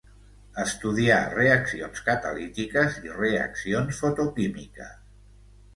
[0.61, 4.99] Estudià reaccions catalítiques i reaccions fotoquímiques.